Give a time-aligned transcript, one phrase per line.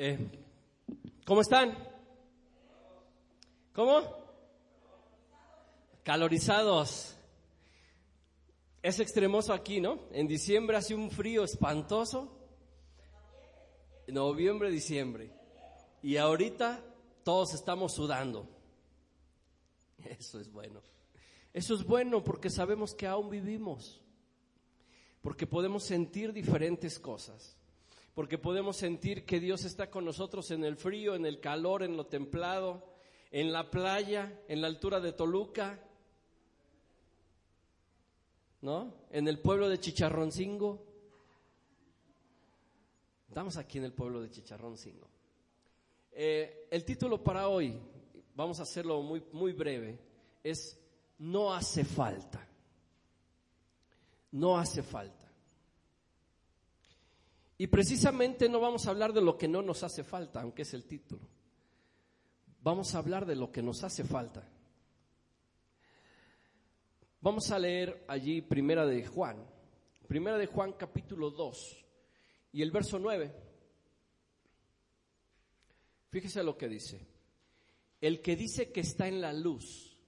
[0.00, 0.16] Eh,
[1.26, 1.76] ¿Cómo están?
[3.72, 4.00] ¿Cómo?
[6.04, 7.16] Calorizados.
[8.80, 9.98] Es extremoso aquí, ¿no?
[10.12, 12.32] En diciembre hace un frío espantoso.
[14.06, 15.32] Noviembre, diciembre.
[16.00, 16.80] Y ahorita
[17.24, 18.48] todos estamos sudando.
[20.04, 20.80] Eso es bueno.
[21.52, 24.00] Eso es bueno porque sabemos que aún vivimos.
[25.22, 27.57] Porque podemos sentir diferentes cosas
[28.18, 31.96] porque podemos sentir que Dios está con nosotros en el frío, en el calor, en
[31.96, 32.84] lo templado,
[33.30, 35.80] en la playa, en la altura de Toluca,
[38.60, 38.92] ¿no?
[39.10, 40.84] En el pueblo de Chicharroncingo.
[43.28, 45.08] Estamos aquí en el pueblo de Chicharroncingo.
[46.10, 47.78] Eh, el título para hoy,
[48.34, 49.96] vamos a hacerlo muy, muy breve,
[50.42, 50.76] es
[51.18, 52.44] No hace falta.
[54.32, 55.27] No hace falta.
[57.58, 60.72] Y precisamente no vamos a hablar de lo que no nos hace falta, aunque es
[60.74, 61.28] el título.
[62.62, 64.48] Vamos a hablar de lo que nos hace falta.
[67.20, 69.44] Vamos a leer allí Primera de Juan,
[70.06, 71.84] Primera de Juan capítulo 2
[72.52, 73.34] y el verso 9.
[76.10, 77.06] Fíjese lo que dice.
[78.00, 79.98] El que dice que está en la luz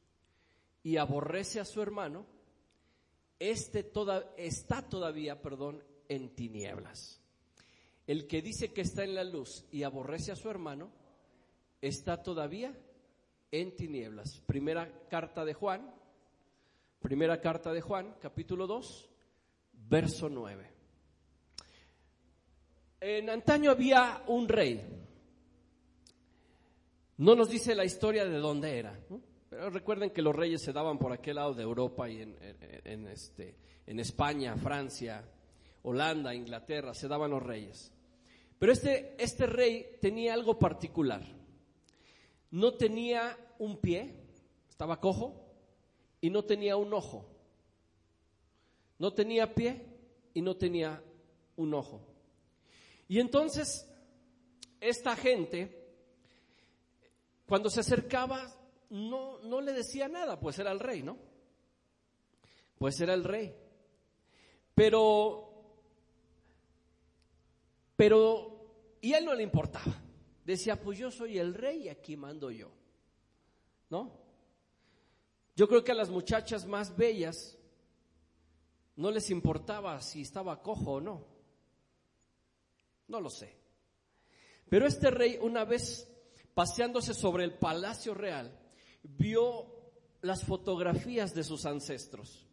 [0.85, 2.27] y aborrece a su hermano,
[3.41, 7.20] este toda, está todavía, perdón, en tinieblas.
[8.07, 10.91] El que dice que está en la luz y aborrece a su hermano,
[11.81, 12.75] está todavía
[13.51, 14.41] en tinieblas.
[14.47, 15.95] Primera carta de Juan,
[17.01, 19.11] primera carta de Juan, capítulo 2,
[19.89, 20.71] verso 9.
[23.01, 24.81] En antaño había un rey.
[27.17, 28.99] No nos dice la historia de dónde era,
[29.49, 33.57] pero recuerden que los reyes se daban por aquel lado de Europa y en, este,
[33.87, 35.25] en España, Francia,
[35.83, 37.93] Holanda, Inglaterra, se daban los reyes.
[38.59, 41.23] Pero este, este rey tenía algo particular.
[42.51, 44.15] No tenía un pie,
[44.69, 45.47] estaba cojo,
[46.21, 47.27] y no tenía un ojo.
[48.99, 49.87] No tenía pie
[50.35, 51.03] y no tenía
[51.57, 52.03] un ojo.
[53.09, 53.89] Y entonces,
[54.81, 55.95] esta gente,
[57.47, 58.55] cuando se acercaba,
[58.91, 61.17] no, no le decía nada, pues era el rey, ¿no?
[62.79, 63.55] Pues era el rey.
[64.75, 65.50] Pero
[68.01, 69.95] pero, y a él no le importaba.
[70.43, 72.71] Decía, pues yo soy el rey y aquí mando yo.
[73.91, 74.19] ¿No?
[75.55, 77.59] Yo creo que a las muchachas más bellas
[78.97, 81.27] no les importaba si estaba cojo o no.
[83.07, 83.55] No lo sé.
[84.71, 86.11] Pero este rey una vez
[86.55, 88.59] paseándose sobre el palacio real,
[89.03, 89.67] vio
[90.23, 92.47] las fotografías de sus ancestros.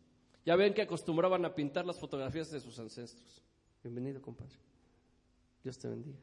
[0.46, 3.42] Ya ven que acostumbraban a pintar las fotografías de sus ancestros.
[3.82, 4.67] Bienvenido, compadre.
[5.68, 6.18] Dios te bendiga.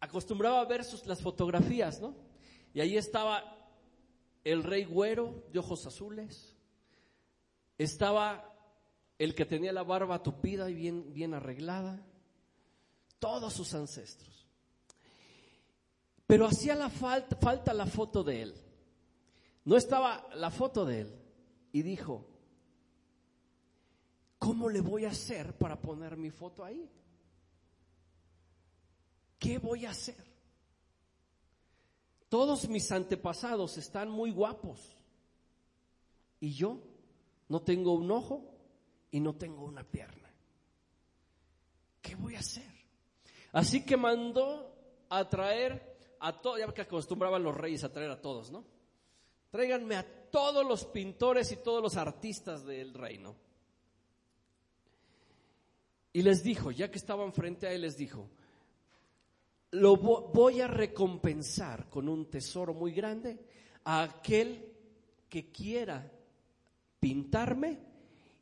[0.00, 2.16] Acostumbraba a ver las fotografías, ¿no?
[2.72, 3.70] Y ahí estaba
[4.42, 6.56] el rey güero de ojos azules,
[7.78, 8.52] estaba
[9.20, 12.04] el que tenía la barba tupida y bien, bien arreglada,
[13.20, 14.48] todos sus ancestros.
[16.26, 18.54] Pero hacía la falta, falta la foto de él.
[19.64, 21.20] No estaba la foto de él.
[21.70, 22.33] Y dijo,
[24.54, 26.88] ¿Cómo le voy a hacer para poner mi foto ahí?
[29.36, 30.24] ¿Qué voy a hacer?
[32.28, 34.96] Todos mis antepasados están muy guapos
[36.38, 36.78] y yo
[37.48, 38.44] no tengo un ojo
[39.10, 40.32] y no tengo una pierna.
[42.00, 42.70] ¿Qué voy a hacer?
[43.50, 44.72] Así que mandó
[45.08, 48.64] a traer a todos, ya que acostumbraban los reyes a traer a todos, ¿no?
[49.50, 53.42] Tráiganme a todos los pintores y todos los artistas del reino.
[56.14, 58.30] Y les dijo, ya que estaban frente a él, les dijo,
[59.72, 63.44] lo voy a recompensar con un tesoro muy grande
[63.82, 64.72] a aquel
[65.28, 66.08] que quiera
[67.00, 67.80] pintarme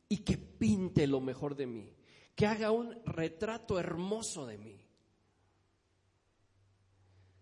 [0.07, 1.91] y que pinte lo mejor de mí,
[2.35, 4.79] que haga un retrato hermoso de mí.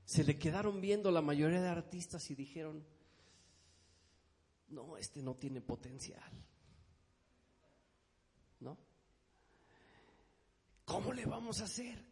[0.04, 2.86] Se le quedaron viendo la mayoría de artistas y dijeron,
[4.68, 6.30] no, este no tiene potencial.
[8.60, 8.78] ¿No?
[10.90, 12.04] ¿Cómo le vamos a hacer?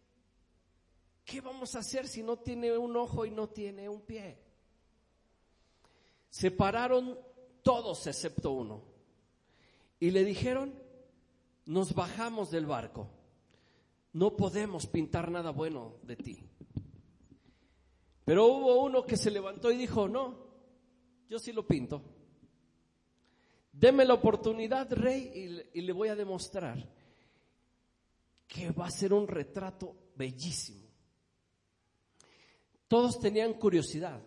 [1.24, 4.38] ¿Qué vamos a hacer si no tiene un ojo y no tiene un pie?
[6.30, 7.18] Se pararon
[7.64, 8.84] todos excepto uno
[9.98, 10.72] y le dijeron,
[11.66, 13.10] nos bajamos del barco,
[14.12, 16.48] no podemos pintar nada bueno de ti.
[18.24, 20.36] Pero hubo uno que se levantó y dijo, no,
[21.28, 22.00] yo sí lo pinto.
[23.72, 26.97] Deme la oportunidad, rey, y, le voy a demostrar
[28.48, 30.88] que va a ser un retrato bellísimo.
[32.88, 34.20] Todos tenían curiosidad.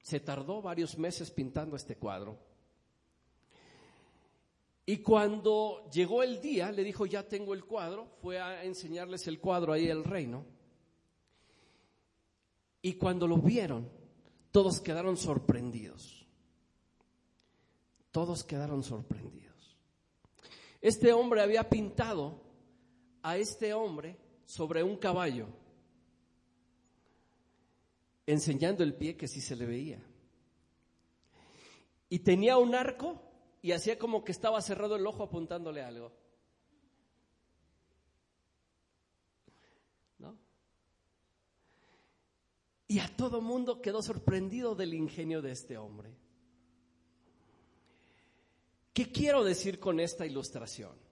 [0.00, 2.38] Se tardó varios meses pintando este cuadro.
[4.86, 9.40] Y cuando llegó el día, le dijo, ya tengo el cuadro, fue a enseñarles el
[9.40, 10.44] cuadro ahí el reino.
[12.80, 13.88] Y cuando lo vieron,
[14.50, 16.26] todos quedaron sorprendidos.
[18.10, 19.76] Todos quedaron sorprendidos.
[20.80, 22.51] Este hombre había pintado
[23.22, 25.46] a este hombre sobre un caballo,
[28.26, 30.02] enseñando el pie que sí se le veía.
[32.08, 33.22] Y tenía un arco
[33.62, 36.12] y hacía como que estaba cerrado el ojo apuntándole algo.
[40.18, 40.36] ¿No?
[42.88, 46.14] Y a todo mundo quedó sorprendido del ingenio de este hombre.
[48.92, 51.11] ¿Qué quiero decir con esta ilustración?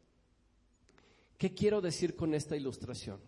[1.40, 3.18] ¿Qué quiero decir con esta ilustración?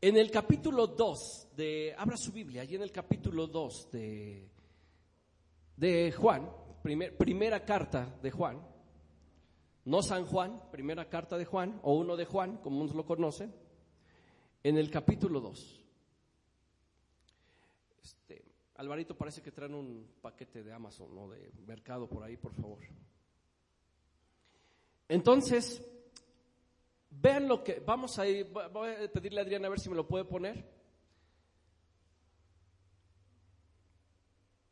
[0.00, 4.50] En el capítulo 2 de, abra su Biblia, allí en el capítulo 2 de,
[5.76, 6.50] de Juan,
[6.82, 8.66] primera carta de Juan,
[9.84, 13.54] no San Juan, primera carta de Juan, o uno de Juan, como unos lo conocen,
[14.64, 15.84] en el capítulo 2.
[18.02, 22.54] Este, Alvarito parece que traen un paquete de Amazon o de mercado por ahí, por
[22.54, 22.80] favor.
[25.08, 25.82] Entonces,
[27.10, 29.96] vean lo que, vamos a ir, voy a pedirle a Adriana a ver si me
[29.96, 30.64] lo puede poner.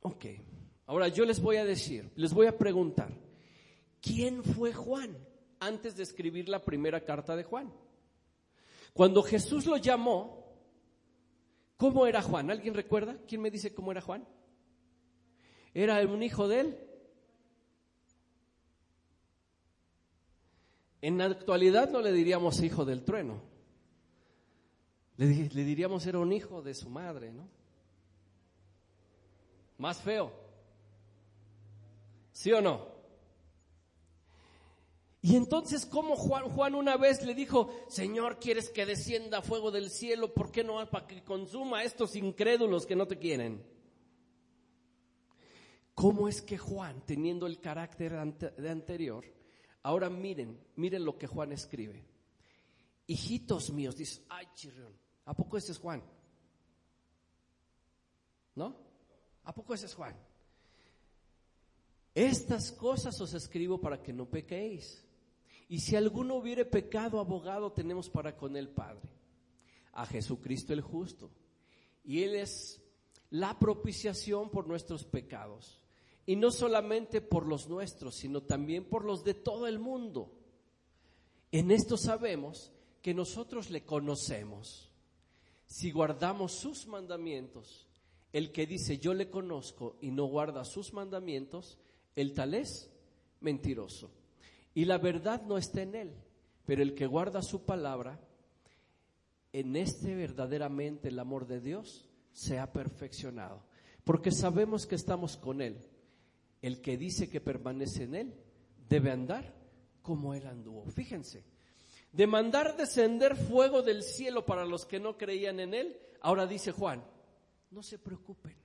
[0.03, 0.27] Ok,
[0.87, 3.11] ahora yo les voy a decir, les voy a preguntar,
[4.01, 5.17] ¿quién fue Juan
[5.61, 7.73] antes de escribir la primera carta de Juan?
[8.93, 10.43] Cuando Jesús lo llamó,
[11.83, 12.49] ¿Cómo era Juan?
[12.49, 13.17] ¿Alguien recuerda?
[13.27, 14.25] ¿Quién me dice cómo era Juan?
[15.75, 16.79] ¿Era un hijo de él?
[21.03, 23.43] En la actualidad no le diríamos hijo del trueno.
[25.17, 27.49] Le, diríamos era un hijo de su madre, ¿no?
[29.79, 30.33] Más feo.
[32.31, 32.87] ¿Sí o no?
[35.21, 39.91] Y entonces, como Juan, Juan una vez le dijo, Señor, ¿quieres que descienda fuego del
[39.91, 40.33] cielo?
[40.33, 40.89] ¿Por qué no?
[40.89, 43.65] Para que consuma a estos incrédulos que no te quieren.
[45.95, 49.25] ¿Cómo es que Juan, teniendo el carácter de anterior,
[49.83, 52.05] ahora miren, miren lo que Juan escribe.
[53.07, 54.93] Hijitos míos, dice, ay, chirrión,
[55.25, 56.03] ¿a poco ese es Juan?
[58.55, 58.77] ¿No?
[59.45, 60.17] ¿A poco ese es Juan?
[62.15, 65.05] Estas cosas os escribo para que no pequéis.
[65.69, 69.09] Y si alguno hubiere pecado, abogado tenemos para con el Padre,
[69.93, 71.31] a Jesucristo el justo.
[72.05, 72.83] Y Él es
[73.31, 75.82] la propiciación por nuestros pecados.
[76.27, 80.33] Y no solamente por los nuestros, sino también por los de todo el mundo.
[81.51, 82.73] En esto sabemos
[83.03, 84.91] que nosotros le conocemos.
[85.67, 87.89] Si guardamos sus mandamientos,
[88.33, 91.79] el que dice yo le conozco y no guarda sus mandamientos,
[92.15, 92.91] el tal es
[93.41, 94.11] mentiroso
[94.75, 96.13] y la verdad no está en él,
[96.65, 98.19] pero el que guarda su palabra,
[99.53, 103.63] en este verdaderamente el amor de Dios se ha perfeccionado,
[104.05, 105.77] porque sabemos que estamos con él.
[106.63, 108.35] El que dice que permanece en él
[108.89, 109.55] debe andar
[110.01, 110.87] como él anduvo.
[110.91, 111.45] Fíjense,
[112.13, 116.73] de mandar descender fuego del cielo para los que no creían en él, ahora dice
[116.73, 117.05] Juan,
[117.71, 118.57] no se preocupen.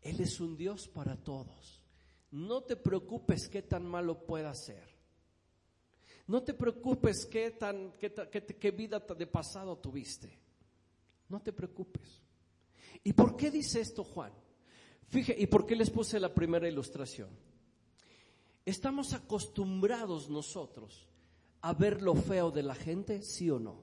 [0.00, 1.82] Él es un Dios para todos
[2.32, 4.82] no te preocupes qué tan malo pueda ser.
[6.26, 10.38] No te preocupes qué, tan, qué, vida de pasado tuviste.
[11.28, 12.22] No te preocupes.
[13.04, 14.32] ¿Y por qué dice esto Juan?
[15.12, 17.28] Fíjate, ¿y por qué les puse la primera ilustración?
[18.64, 21.06] ¿Estamos acostumbrados nosotros
[21.60, 23.82] a ver lo feo de la gente, sí o no?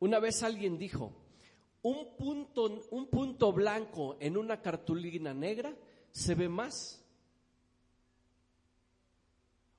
[0.00, 1.14] Una vez alguien dijo,
[1.80, 5.74] un punto, un punto blanco en una cartulina negra
[6.10, 7.02] se ve más.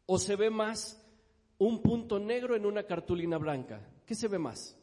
[0.08, 1.00] O se ve más
[1.60, 3.80] un punto negro en una cartulina blanca.
[4.08, 4.76] ¿Qué se ve más?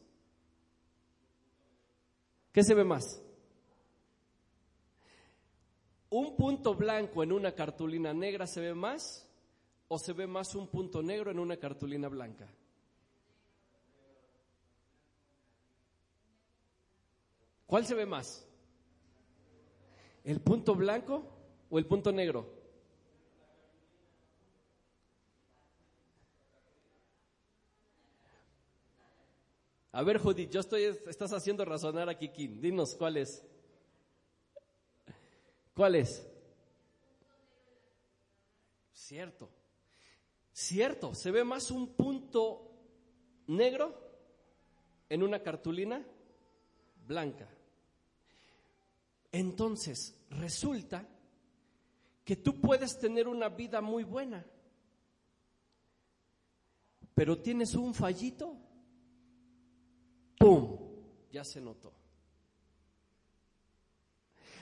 [2.51, 3.21] ¿Qué se ve más?
[6.09, 9.27] ¿Un punto blanco en una cartulina negra se ve más?
[9.87, 12.47] ¿O se ve más un punto negro en una cartulina blanca?
[17.65, 18.45] ¿Cuál se ve más?
[20.25, 21.23] ¿El punto blanco
[21.69, 22.60] o el punto negro?
[29.93, 32.61] A ver, Judith, yo estoy, estás haciendo razonar a Kikín.
[32.61, 33.43] Dinos, ¿cuál es?
[35.75, 36.25] ¿Cuál es?
[38.93, 39.49] Cierto.
[40.53, 42.71] Cierto, se ve más un punto
[43.47, 43.93] negro
[45.09, 46.05] en una cartulina
[47.05, 47.49] blanca.
[49.31, 51.05] Entonces, resulta
[52.23, 54.45] que tú puedes tener una vida muy buena,
[57.13, 58.55] pero tienes un fallito,
[60.41, 60.77] ¡pum!
[61.31, 61.93] Ya se notó.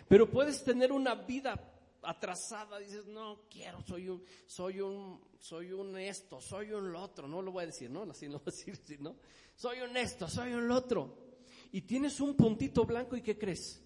[0.08, 1.60] Pero puedes tener una vida
[2.02, 7.42] atrasada, dices, no quiero, soy un, soy un, soy un esto, soy un otro, no
[7.42, 8.04] lo voy a decir, ¿no?
[8.04, 9.16] Así no voy a decir, ¿no?
[9.56, 11.30] Soy un esto, soy un otro.
[11.72, 13.82] Y tienes un puntito blanco y ¿qué crees?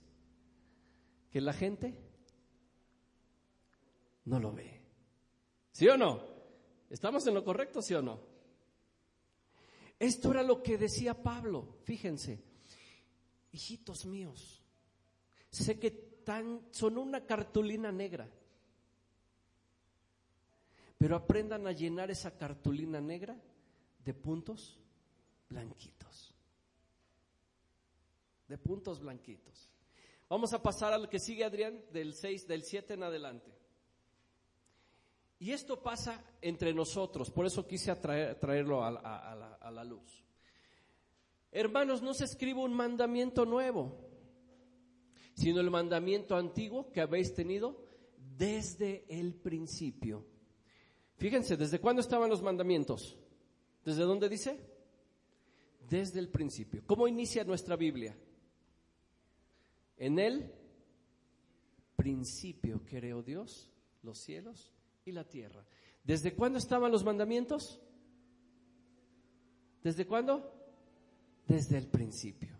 [1.29, 1.99] Que la gente
[4.25, 4.81] no lo ve.
[5.71, 6.23] ¿Sí o no?
[6.89, 8.32] ¿Estamos en lo correcto, sí o no?
[10.03, 12.43] Esto era lo que decía Pablo, fíjense,
[13.53, 14.61] hijitos míos,
[15.49, 16.13] sé que
[16.71, 18.29] son una cartulina negra.
[20.97, 23.41] Pero aprendan a llenar esa cartulina negra
[24.03, 24.77] de puntos
[25.47, 26.33] blanquitos.
[28.49, 29.69] De puntos blanquitos.
[30.27, 33.62] Vamos a pasar al que sigue Adrián del 6, del 7 en adelante.
[35.43, 40.23] Y esto pasa entre nosotros, por eso quise traerlo a, a la luz.
[41.51, 44.13] Hermanos, no se escribe un mandamiento nuevo
[45.33, 47.83] sino el mandamiento antiguo que habéis tenido
[48.37, 50.25] desde el principio.
[51.17, 53.17] Fíjense, ¿desde cuándo estaban los mandamientos?
[53.83, 54.59] ¿Desde dónde dice?
[55.89, 56.83] Desde el principio.
[56.85, 58.15] ¿Cómo inicia nuestra Biblia?
[59.97, 60.53] En el
[61.97, 63.69] principio creó Dios
[64.03, 64.72] los cielos
[65.05, 65.65] y la tierra.
[66.03, 67.79] ¿Desde cuándo estaban los mandamientos?
[69.83, 70.53] ¿Desde cuándo?
[71.47, 72.57] Desde el principio.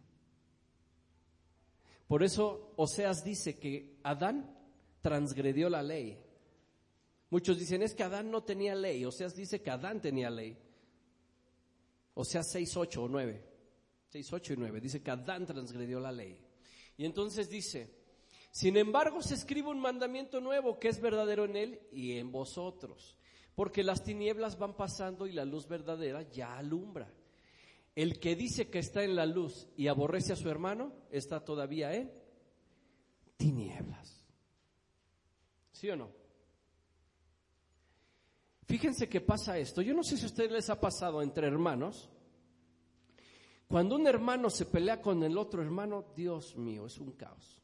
[2.07, 4.55] Por eso Oseas dice que Adán
[5.01, 6.21] transgredió la ley.
[7.29, 9.03] Muchos dicen, es que Adán no tenía ley.
[9.05, 10.57] Oseas dice que Adán tenía ley.
[12.13, 13.43] Oseas 6, 8 o 9.
[14.09, 14.81] 6, 8 y 9.
[14.81, 16.39] Dice que Adán transgredió la ley.
[16.97, 18.02] Y entonces dice,
[18.53, 23.17] sin embargo se escribe un mandamiento nuevo que es verdadero en él y en vosotros.
[23.55, 27.11] Porque las tinieblas van pasando y la luz verdadera ya alumbra.
[27.95, 31.95] El que dice que está en la luz y aborrece a su hermano está todavía
[31.95, 32.13] en
[33.37, 34.23] tinieblas.
[35.71, 36.11] ¿Sí o no?
[38.67, 39.81] Fíjense que pasa esto.
[39.81, 42.07] Yo no sé si a ustedes les ha pasado entre hermanos.
[43.67, 47.62] Cuando un hermano se pelea con el otro hermano, Dios mío, es un caos.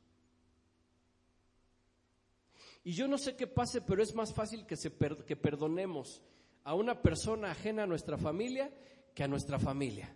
[2.84, 4.92] Y yo no sé qué pase, pero es más fácil que, se
[5.26, 6.22] que perdonemos
[6.64, 8.72] a una persona ajena a nuestra familia
[9.14, 10.16] que a nuestra familia.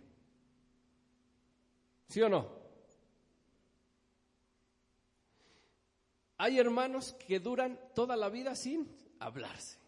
[2.08, 2.64] ¿Sí o no?
[6.38, 8.88] Hay hermanos que duran toda la vida sin
[9.20, 9.78] hablarse.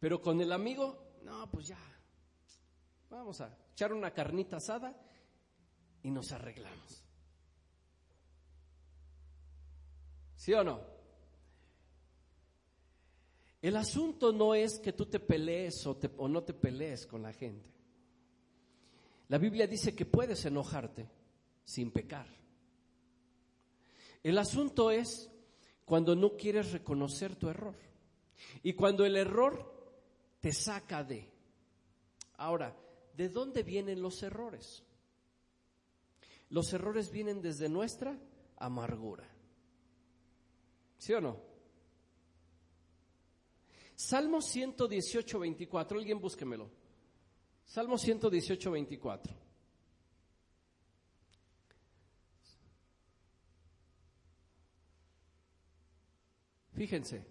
[0.00, 1.78] Pero con el amigo, no, pues ya,
[3.08, 4.94] vamos a echar una carnita asada
[6.02, 7.03] y nos arreglamos.
[10.44, 10.78] ¿Sí o no?
[13.62, 17.32] El asunto no es que tú te pelees o, o no te pelees con la
[17.32, 17.72] gente.
[19.28, 21.08] La Biblia dice que puedes enojarte
[21.64, 22.26] sin pecar.
[24.22, 25.30] El asunto es
[25.86, 27.76] cuando no quieres reconocer tu error
[28.62, 29.96] y cuando el error
[30.42, 31.26] te saca de.
[32.36, 32.76] Ahora,
[33.16, 34.82] ¿de dónde vienen los errores?
[36.50, 38.18] Los errores vienen desde nuestra
[38.58, 39.33] amargura.
[41.04, 41.38] ¿Sí o no?
[43.94, 46.70] Salmo 118, 24, alguien búsquemelo.
[47.66, 49.34] Salmo 118, 24.
[56.72, 57.26] Fíjense.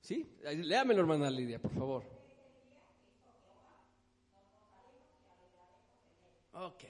[0.00, 0.34] ¿Sí?
[0.44, 2.04] Léamelo, hermana Lidia, por favor.
[6.54, 6.84] Ok.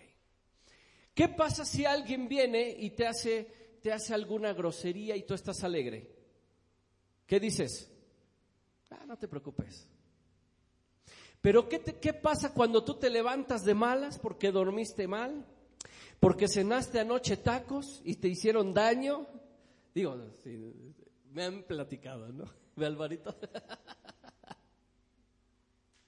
[1.13, 5.65] ¿Qué pasa si alguien viene y te hace, te hace alguna grosería y tú estás
[5.65, 6.11] alegre?
[7.27, 7.91] ¿Qué dices?
[8.91, 9.89] Ah, no te preocupes.
[11.41, 15.45] Pero ¿qué, ¿qué pasa cuando tú te levantas de malas porque dormiste mal?
[16.21, 19.27] Porque cenaste anoche tacos y te hicieron daño.
[19.93, 20.17] Digo,
[21.33, 22.45] me han platicado, ¿no?
[22.77, 23.35] ¿Ve Alvarito?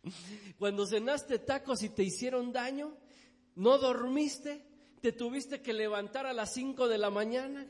[0.58, 2.96] Cuando cenaste tacos y te hicieron daño,
[3.56, 4.64] no dormiste,
[5.04, 7.66] te tuviste que levantar a las 5 de la mañana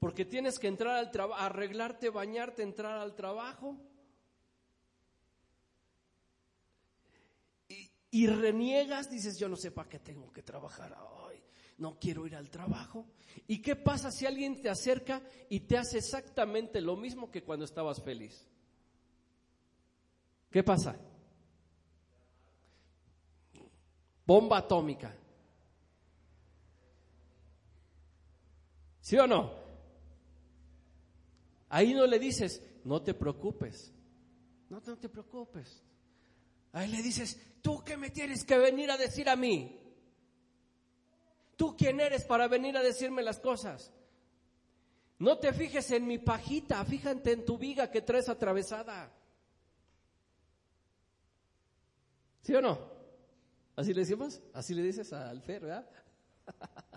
[0.00, 3.78] porque tienes que entrar al trabajo, arreglarte, bañarte, entrar al trabajo.
[8.10, 11.40] y reniegas, dices, yo no sé para qué tengo que trabajar hoy.
[11.78, 13.06] no quiero ir al trabajo.
[13.46, 17.64] ¿Y qué pasa si alguien te acerca y te hace exactamente lo mismo que cuando
[17.64, 18.44] estabas feliz?
[20.50, 20.96] ¿Qué pasa?
[24.26, 25.21] Bomba atómica.
[29.02, 29.52] ¿Sí o no?
[31.68, 33.92] Ahí no le dices, no te preocupes,
[34.70, 35.82] no, te preocupes.
[36.72, 39.78] Ahí le dices, ¿tú qué me tienes que venir a decir a mí?
[41.56, 43.92] ¿Tú quién eres para venir a decirme las cosas?
[45.18, 49.12] No te fijes en mi pajita, fíjate en tu viga que traes atravesada.
[52.40, 52.78] ¿Sí o no?
[53.76, 54.40] ¿Así le decimos?
[54.54, 55.88] ¿Así le dices al Fer, verdad?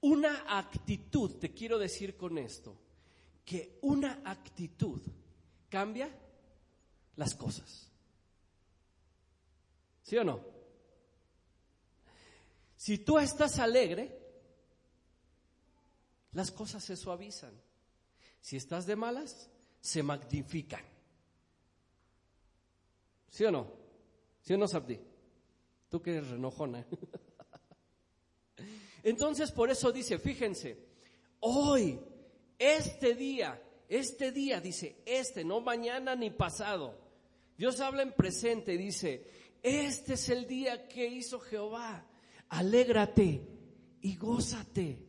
[0.00, 2.76] Una actitud, te quiero decir con esto,
[3.44, 5.00] que una actitud
[5.68, 6.10] cambia
[7.16, 7.90] las cosas.
[10.02, 10.40] ¿Sí o no?
[12.76, 14.24] Si tú estás alegre,
[16.32, 17.54] las cosas se suavizan.
[18.40, 19.48] Si estás de malas,
[19.80, 20.84] se magnifican.
[23.30, 23.72] ¿Sí o no?
[24.42, 25.00] ¿Sí o no, Sabdi?
[25.88, 26.86] Tú que eres renojona.
[29.04, 30.78] Entonces, por eso dice, fíjense,
[31.40, 32.00] hoy,
[32.58, 36.98] este día, este día, dice, este, no mañana ni pasado.
[37.58, 39.30] Dios habla en presente dice,
[39.62, 42.06] este es el día que hizo Jehová.
[42.48, 43.46] Alégrate
[44.00, 45.06] y gózate.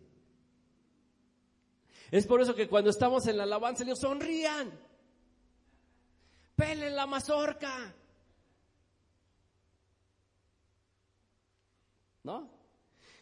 [2.11, 4.77] Es por eso que cuando estamos en la alabanza, Dios sonrían.
[6.57, 7.95] Pelen la mazorca.
[12.23, 12.54] ¿No?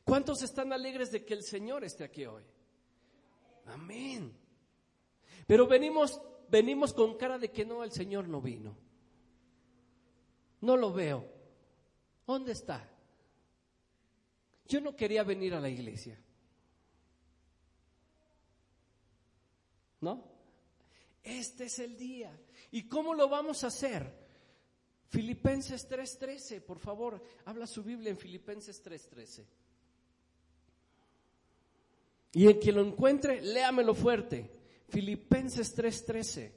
[0.03, 2.43] ¿Cuántos están alegres de que el Señor esté aquí hoy?
[3.65, 4.37] Amén.
[5.47, 8.77] Pero venimos, venimos con cara de que no, el Señor no vino.
[10.61, 11.29] No lo veo.
[12.25, 12.89] ¿Dónde está?
[14.67, 16.19] Yo no quería venir a la iglesia.
[20.01, 20.33] ¿No?
[21.21, 22.37] Este es el día.
[22.71, 24.23] ¿Y cómo lo vamos a hacer?
[25.09, 29.45] Filipenses 3:13, por favor, habla su Biblia en Filipenses 3:13.
[32.33, 34.49] Y el que lo encuentre, léamelo fuerte.
[34.89, 36.51] Filipenses 3:13.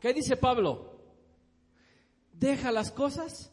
[0.00, 0.98] ¿Qué dice Pablo?
[2.32, 3.52] Deja las cosas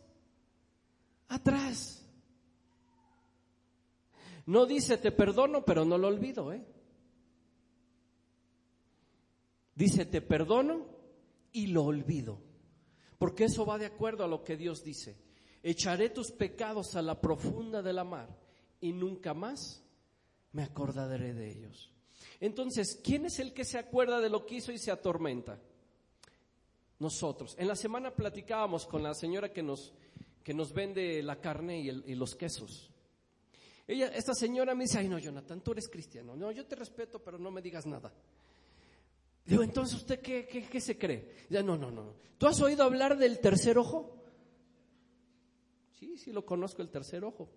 [1.28, 2.04] atrás.
[4.48, 6.66] No dice te perdono, pero no lo olvido, ¿eh?
[9.80, 10.86] Dice, te perdono
[11.54, 12.42] y lo olvido.
[13.18, 15.16] Porque eso va de acuerdo a lo que Dios dice.
[15.64, 18.28] Echaré tus pecados a la profunda de la mar
[18.82, 19.82] y nunca más
[20.52, 21.94] me acordaré de ellos.
[22.42, 25.58] Entonces, ¿quién es el que se acuerda de lo que hizo y se atormenta?
[27.00, 27.56] Nosotros.
[27.58, 29.94] En la semana platicábamos con la señora que nos,
[30.44, 32.92] que nos vende la carne y, los quesos.
[33.88, 36.36] Ella, esta señora me dice, ay no, Jonathan, tú eres cristiano.
[36.36, 38.12] No, yo te respeto, pero no me digas nada.
[39.50, 41.48] Digo, entonces usted qué, qué, se cree?
[41.50, 42.14] Ya, no, no, no.
[42.38, 44.16] ¿Tú has oído hablar del tercer ojo?
[45.96, 47.50] Sí, sí lo conozco el tercer ojo.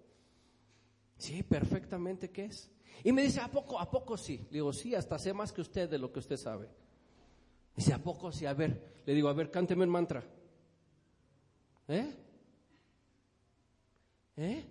[1.18, 2.70] Sí, perfectamente qué es.
[3.05, 3.78] Y me dice, ¿a poco?
[3.78, 4.38] ¿A poco sí?
[4.44, 6.70] Le digo, sí, hasta sé más que usted de lo que usted sabe.
[7.76, 8.46] Dice, ¿a poco sí?
[8.46, 10.24] A ver, le digo, a ver, cánteme el mantra.
[11.88, 12.16] ¿Eh?
[14.38, 14.64] ¿Eh?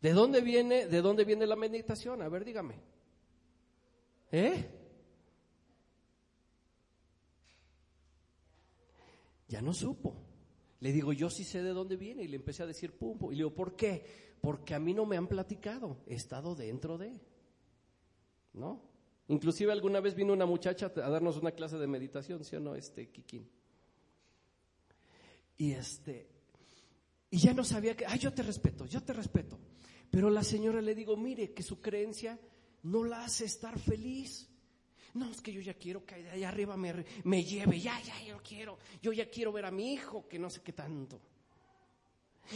[0.00, 2.22] ¿De dónde viene, de dónde viene la meditación?
[2.22, 2.74] A ver, dígame.
[4.32, 4.77] ¿Eh?
[9.48, 10.24] Ya no supo.
[10.80, 13.30] Le digo, yo sí sé de dónde viene y le empecé a decir pum, Y
[13.30, 14.04] le digo, ¿por qué?
[14.40, 17.20] Porque a mí no me han platicado, he estado dentro de.
[18.52, 18.82] ¿No?
[19.28, 22.74] Inclusive alguna vez vino una muchacha a darnos una clase de meditación, ¿sí o no?
[22.74, 23.48] Este, Kikín.
[25.58, 26.28] Y este,
[27.30, 29.58] y ya no sabía que, ay, yo te respeto, yo te respeto.
[30.10, 32.38] Pero la señora le digo, mire, que su creencia
[32.84, 34.48] no la hace estar feliz.
[35.14, 38.40] No, es que yo ya quiero que allá arriba me, me lleve, ya, ya, yo
[38.42, 41.20] quiero, yo ya quiero ver a mi hijo, que no sé qué tanto.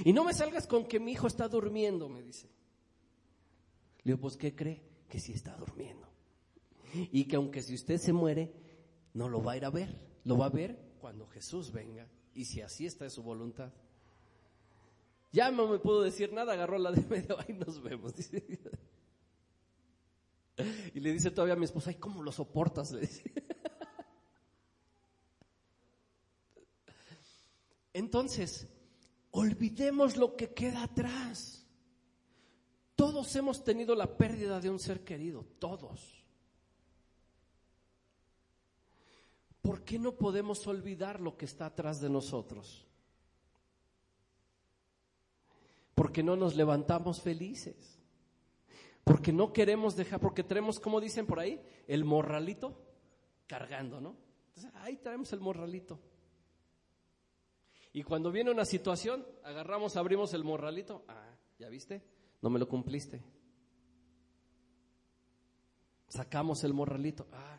[0.04, 2.48] Y no me salgas con que mi hijo está durmiendo, me dice.
[4.04, 4.82] Le digo, pues, ¿qué cree?
[5.08, 6.08] Que sí está durmiendo.
[6.94, 8.52] Y que aunque si usted se muere,
[9.14, 12.06] no lo va a ir a ver, lo va a ver cuando Jesús venga.
[12.34, 13.72] Y si así está en su voluntad.
[15.32, 18.14] Ya no me puedo decir nada, agarró la de medio, ahí nos vemos.
[18.14, 18.42] Dice.
[20.94, 22.92] Y le dice todavía a mi esposa, ay, ¿cómo lo soportas?
[22.92, 23.32] Le dice.
[27.94, 28.68] Entonces,
[29.30, 31.66] olvidemos lo que queda atrás.
[32.94, 36.22] Todos hemos tenido la pérdida de un ser querido, todos.
[39.62, 42.86] ¿Por qué no podemos olvidar lo que está atrás de nosotros?
[45.94, 48.01] Porque no nos levantamos felices.
[49.04, 52.80] Porque no queremos dejar, porque tenemos, como dicen por ahí, el morralito
[53.46, 54.16] cargando, ¿no?
[54.48, 55.98] Entonces, ahí traemos el morralito.
[57.92, 61.04] Y cuando viene una situación, agarramos, abrimos el morralito.
[61.08, 62.02] Ah, ¿ya viste?
[62.40, 63.22] No me lo cumpliste.
[66.08, 67.26] Sacamos el morralito.
[67.32, 67.58] Ah,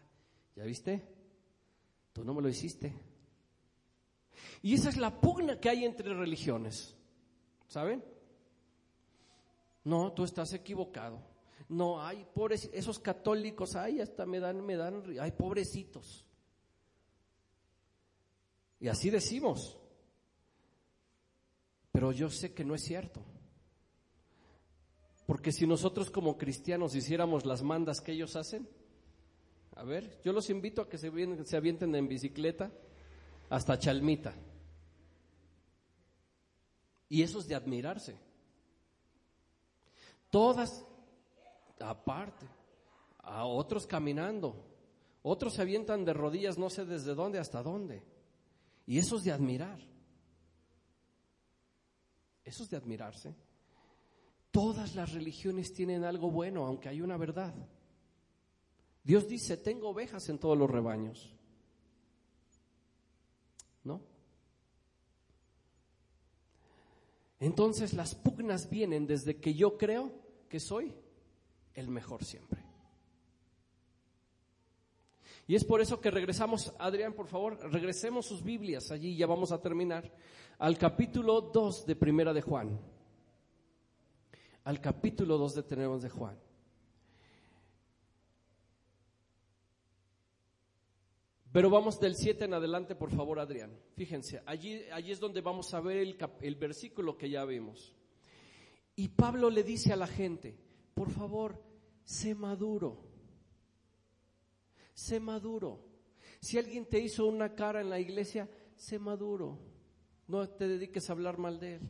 [0.55, 1.07] ¿ya viste?
[2.13, 2.93] Tú no me lo hiciste.
[4.61, 6.95] Y esa es la pugna que hay entre religiones.
[7.67, 8.03] ¿Saben?
[9.83, 11.32] No, tú estás equivocado.
[11.73, 16.25] No, hay pobres, esos católicos, ay, hasta me dan, me dan, hay pobrecitos.
[18.79, 19.77] Y así decimos.
[21.91, 23.23] Pero yo sé que no es cierto.
[25.25, 28.67] Porque si nosotros como cristianos hiciéramos las mandas que ellos hacen,
[29.75, 31.11] a ver, yo los invito a que se,
[31.45, 32.71] se avienten en bicicleta
[33.49, 34.35] hasta Chalmita.
[37.09, 38.15] Y eso es de admirarse.
[40.29, 40.85] Todas,
[41.83, 42.47] aparte,
[43.19, 44.55] a otros caminando,
[45.21, 48.03] otros se avientan de rodillas no sé desde dónde hasta dónde.
[48.85, 49.79] Y eso es de admirar.
[52.43, 53.33] Eso es de admirarse.
[54.51, 57.53] Todas las religiones tienen algo bueno, aunque hay una verdad.
[59.03, 61.33] Dios dice, tengo ovejas en todos los rebaños.
[63.83, 64.01] ¿No?
[67.39, 70.11] Entonces las pugnas vienen desde que yo creo
[70.49, 70.93] que soy
[71.73, 72.61] el mejor siempre.
[75.45, 79.51] Y es por eso que regresamos, Adrián, por favor, regresemos sus Biblias allí, ya vamos
[79.51, 80.09] a terminar,
[80.57, 82.79] al capítulo 2 de Primera de Juan.
[84.63, 86.39] Al capítulo 2 de Tenemos de Juan.
[91.51, 93.77] Pero vamos del 7 en adelante, por favor, Adrián.
[93.95, 97.93] Fíjense, allí, allí es donde vamos a ver el, el versículo que ya vimos.
[98.95, 100.57] Y Pablo le dice a la gente,
[100.93, 101.61] por favor,
[102.03, 102.97] sé maduro.
[104.93, 105.79] Sé maduro.
[106.39, 109.59] Si alguien te hizo una cara en la iglesia, sé maduro.
[110.27, 111.89] No te dediques a hablar mal de él.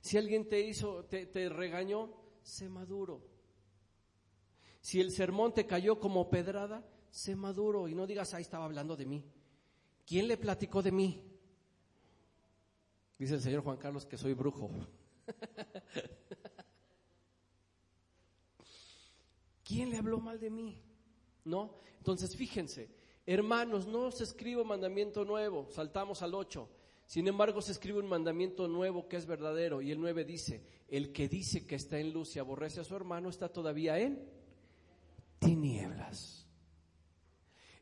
[0.00, 2.10] Si alguien te hizo, te, te regañó,
[2.42, 3.22] sé maduro.
[4.80, 8.96] Si el sermón te cayó como pedrada, sé maduro y no digas, ahí estaba hablando
[8.96, 9.24] de mí.
[10.06, 11.22] ¿Quién le platicó de mí?
[13.18, 14.70] Dice el señor Juan Carlos que soy brujo.
[19.68, 20.82] ¿Quién le habló mal de mí?
[21.44, 21.74] ¿No?
[21.98, 22.88] Entonces fíjense,
[23.26, 26.66] hermanos, no se escribe un mandamiento nuevo, saltamos al 8.
[27.04, 29.82] Sin embargo, se escribe un mandamiento nuevo que es verdadero.
[29.82, 32.96] Y el 9 dice, el que dice que está en luz y aborrece a su
[32.96, 34.26] hermano está todavía en
[35.38, 36.46] tinieblas.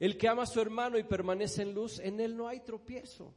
[0.01, 3.33] El que ama a su hermano y permanece en luz, en él no hay tropiezo.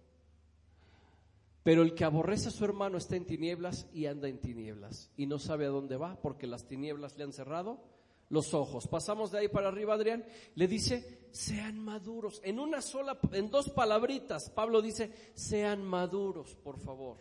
[1.61, 5.27] Pero el que aborrece a su hermano está en tinieblas y anda en tinieblas y
[5.27, 7.83] no sabe a dónde va porque las tinieblas le han cerrado
[8.29, 8.87] los ojos.
[8.87, 10.25] Pasamos de ahí para arriba, Adrián.
[10.55, 12.41] Le dice, sean maduros.
[12.43, 17.17] En una sola, en dos palabritas, Pablo dice, sean maduros, por favor.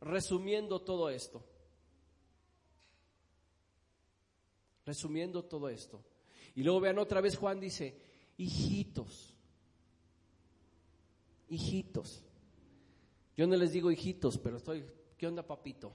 [0.00, 1.42] Resumiendo todo esto.
[4.84, 6.04] Resumiendo todo esto.
[6.54, 7.98] Y luego vean otra vez Juan dice,
[8.36, 9.34] hijitos,
[11.48, 12.22] hijitos.
[13.36, 14.84] Yo no les digo hijitos, pero estoy,
[15.16, 15.92] ¿qué onda papito?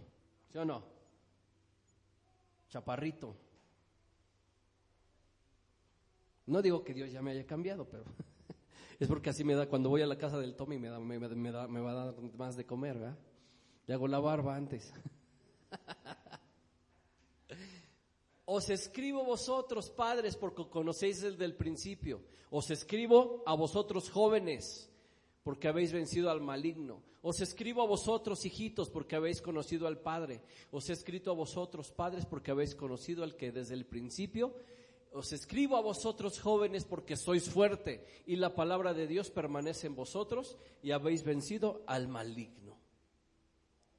[0.52, 0.99] ¿Sí o no?
[2.70, 3.36] Chaparrito.
[6.46, 8.04] No digo que Dios ya me haya cambiado, pero
[9.00, 11.20] es porque así me da, cuando voy a la casa del Tommy me, da, me,
[11.20, 13.18] da, va a dar más de comer, ¿verdad?
[13.88, 14.94] Hago la barba antes.
[18.46, 22.22] Os escribo vosotros, padres, porque conocéis el del principio.
[22.50, 24.92] Os escribo a vosotros, jóvenes,
[25.44, 27.02] porque habéis vencido al maligno.
[27.22, 30.42] Os escribo a vosotros, hijitos, porque habéis conocido al Padre.
[30.72, 34.54] Os he escrito a vosotros, padres, porque habéis conocido al que desde el principio.
[35.12, 39.96] Os escribo a vosotros, jóvenes, porque sois fuerte y la palabra de Dios permanece en
[39.96, 42.78] vosotros y habéis vencido al maligno.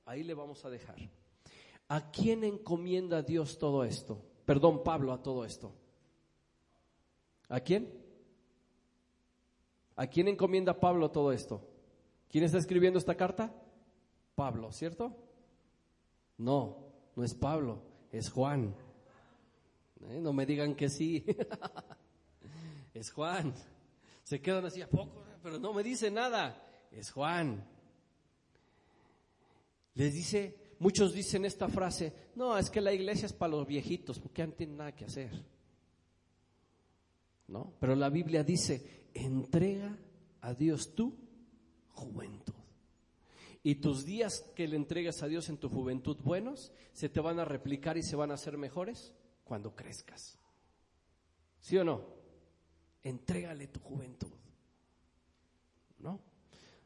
[0.07, 0.97] Ahí le vamos a dejar.
[1.89, 4.23] ¿A quién encomienda Dios todo esto?
[4.51, 5.73] perdón, Pablo a todo esto?
[7.49, 7.89] ¿A quién?
[9.97, 11.67] ¿A quién encomienda Pablo todo esto?
[12.29, 13.53] ¿Quién está escribiendo esta carta?
[14.35, 15.17] Pablo, ¿cierto?
[16.39, 16.79] No,
[17.17, 18.75] no es Pablo, es Juan.
[20.09, 20.21] ¿Eh?
[20.21, 21.25] No me digan que sí.
[22.95, 23.53] es Juan.
[24.23, 26.67] Se quedan así a poco, pero no me dice nada.
[26.91, 27.63] Es Juan.
[29.95, 34.19] Les dice, muchos dicen esta frase, no, es que la iglesia es para los viejitos,
[34.19, 35.31] porque ya no tienen nada que hacer.
[37.49, 37.75] ¿No?
[37.81, 39.99] Pero la Biblia dice, entrega
[40.41, 41.17] a Dios tu
[41.89, 42.55] juventud.
[43.63, 47.39] Y tus días que le entregas a Dios en tu juventud buenos, se te van
[47.39, 50.39] a replicar y se van a hacer mejores cuando crezcas.
[51.61, 52.07] ¿Sí o no?
[53.03, 54.33] Entrégale tu juventud.
[55.99, 56.21] ¿No?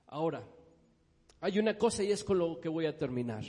[0.07, 0.45] Ahora,
[1.41, 3.45] hay una cosa y es con lo que voy a terminar.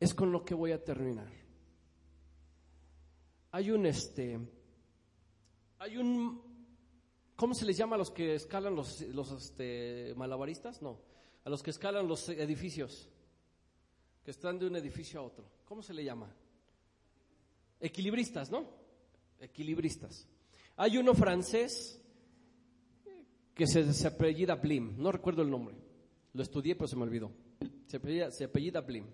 [0.00, 1.30] Es con lo que voy a terminar.
[3.52, 4.40] Hay un este
[5.78, 6.45] hay un
[7.36, 10.82] ¿cómo se les llama a los que escalan los, los este, malabaristas?
[10.82, 10.98] No,
[11.44, 13.08] a los que escalan los edificios,
[14.24, 15.44] que están de un edificio a otro.
[15.64, 16.34] ¿Cómo se le llama?
[17.78, 18.66] Equilibristas, ¿no?
[19.38, 20.26] Equilibristas.
[20.76, 22.00] Hay uno francés
[23.54, 25.76] que se, se apellida Blim, no recuerdo el nombre.
[26.32, 27.30] Lo estudié, pero se me olvidó.
[27.86, 29.06] Se apellida, se apellida Blim.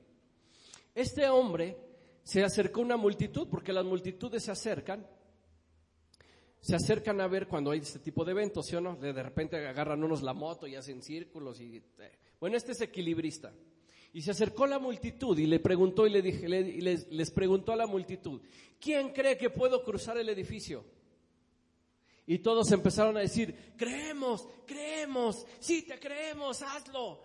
[0.94, 1.76] Este hombre
[2.22, 5.06] se acercó a una multitud, porque las multitudes se acercan,
[6.62, 8.94] se acercan a ver cuando hay este tipo de eventos, ¿sí o no?
[8.94, 11.76] De, repente agarran unos la moto y hacen círculos y...
[11.76, 13.52] Eh, bueno, este es equilibrista.
[14.12, 17.76] Y se acercó la multitud y le preguntó y le dije, les, les preguntó a
[17.76, 18.40] la multitud,
[18.80, 20.84] ¿quién cree que puedo cruzar el edificio?
[22.26, 27.22] Y todos empezaron a decir, creemos, creemos, sí te creemos, hazlo.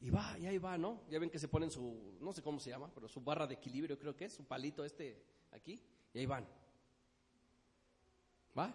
[0.00, 1.02] Y va, y ahí va, ¿no?
[1.10, 3.54] Ya ven que se ponen su, no sé cómo se llama, pero su barra de
[3.54, 5.82] equilibrio creo que es, su palito este aquí,
[6.14, 6.59] y ahí van.
[8.58, 8.74] ¿Va?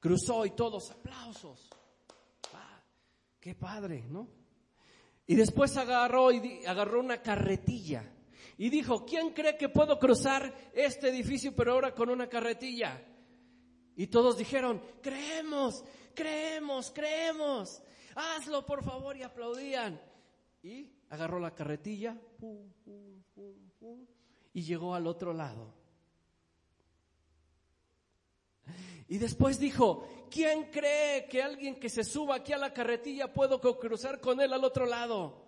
[0.00, 1.70] Cruzó y todos aplausos.
[2.54, 2.82] Va,
[3.40, 4.28] qué padre, ¿no?
[5.26, 8.12] Y después agarró y agarró una carretilla
[8.58, 13.02] y dijo, ¿quién cree que puedo cruzar este edificio pero ahora con una carretilla?
[13.96, 17.82] Y todos dijeron, creemos, creemos, creemos,
[18.14, 20.00] hazlo por favor y aplaudían.
[20.62, 22.16] Y agarró la carretilla
[24.52, 25.74] y llegó al otro lado.
[29.08, 33.60] Y después dijo, ¿quién cree que alguien que se suba aquí a la carretilla puedo
[33.60, 35.44] cruzar con él al otro lado?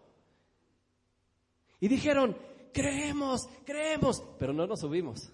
[1.81, 2.37] Y dijeron,
[2.73, 5.31] creemos, creemos, pero no nos subimos.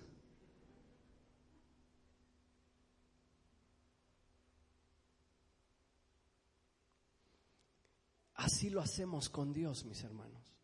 [8.35, 10.55] Así lo hacemos con Dios, mis hermanos.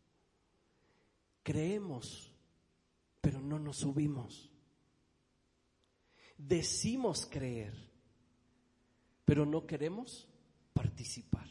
[1.41, 2.31] Creemos,
[3.21, 4.50] pero no nos subimos.
[6.47, 7.73] Decimos creer,
[9.25, 10.27] pero no queremos
[10.73, 11.47] participar.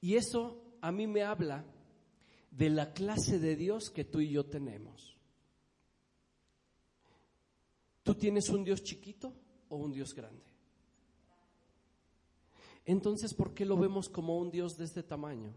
[0.00, 1.64] Y eso a mí me habla
[2.50, 5.16] de la clase de Dios que tú y yo tenemos.
[8.02, 9.34] ¿Tú tienes un Dios chiquito
[9.68, 10.44] o un Dios grande?
[12.84, 15.52] Entonces, ¿por qué lo vemos como un Dios de este tamaño?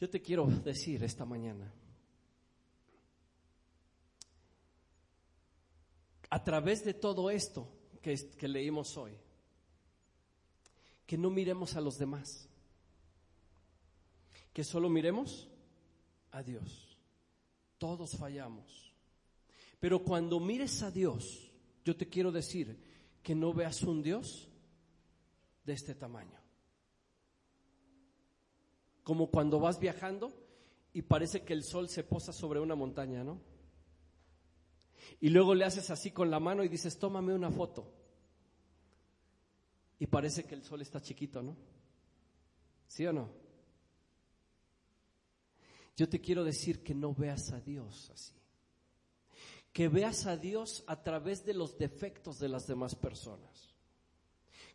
[0.00, 1.72] Yo te quiero decir esta mañana,
[6.30, 7.68] a través de todo esto
[8.00, 9.18] que, leímos hoy,
[11.06, 12.48] que no miremos a los demás,
[14.52, 15.48] que solo miremos
[16.30, 16.96] a Dios.
[17.78, 18.92] Todos fallamos.
[19.80, 21.50] Pero cuando mires a Dios,
[21.84, 22.78] yo te quiero decir
[23.22, 24.48] que no veas un Dios
[25.64, 26.37] de este tamaño.
[29.08, 30.34] Como cuando vas viajando
[30.92, 33.40] y parece que el sol se posa sobre una montaña, ¿no?
[35.18, 37.90] Y luego le haces así con la mano y dices, tómame una foto.
[39.98, 41.56] Y parece que el sol está chiquito, ¿no?
[42.86, 43.30] ¿Sí o no?
[45.96, 48.34] Yo te quiero decir que no veas a Dios así.
[49.72, 53.74] Que veas a Dios a través de los defectos de las demás personas.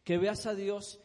[0.04, 1.00] Que veas a Dios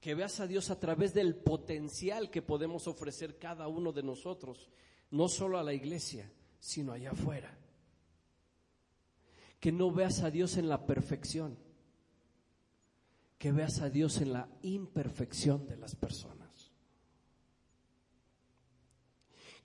[0.00, 4.70] que veas a Dios a través del potencial que podemos ofrecer cada uno de nosotros,
[5.10, 7.56] no solo a la iglesia, sino allá afuera.
[9.58, 11.58] Que no veas a Dios en la perfección,
[13.38, 16.40] que veas a Dios en la imperfección de las personas.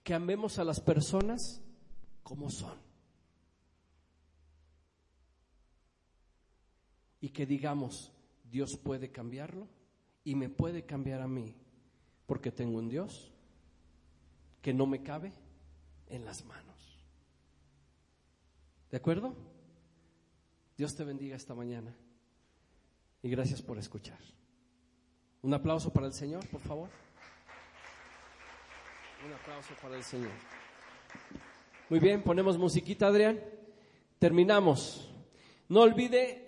[0.06, 1.64] que amemos a las personas
[2.22, 2.78] como son.
[7.20, 8.12] Y que digamos,
[8.44, 9.68] Dios puede cambiarlo
[10.26, 11.56] y me puede cambiar a mí,
[12.26, 13.32] porque tengo un Dios
[14.62, 15.32] que no me cabe
[16.10, 17.06] en las manos.
[18.90, 19.36] ¿De acuerdo?
[20.76, 21.96] Dios te bendiga esta mañana
[23.22, 24.18] y gracias por escuchar.
[25.44, 26.90] Un aplauso para el Señor, por favor.
[29.26, 30.32] Un aplauso para el Señor.
[31.88, 33.40] Muy bien, ponemos musiquita, Adrián.
[34.18, 35.08] terminamos.
[35.70, 36.45] No olvide